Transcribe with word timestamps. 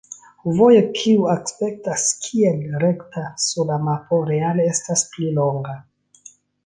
Vojo 0.59 0.79
kiu 0.99 1.27
aspektas 1.33 2.05
kiel 2.23 2.63
rekta 2.85 3.25
sur 3.45 3.69
la 3.73 3.77
mapo 3.91 4.19
reale 4.31 4.67
estas 4.71 5.05
pli 5.13 5.33
longa. 5.37 5.77